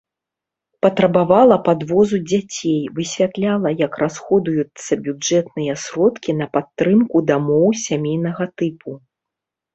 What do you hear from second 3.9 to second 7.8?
расходуюцца бюджэтныя сродкі на падтрымку дамоў